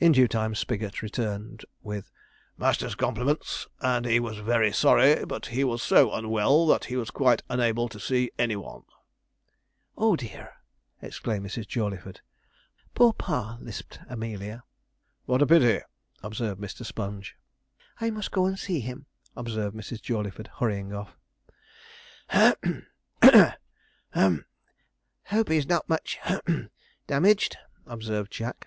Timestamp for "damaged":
27.06-27.56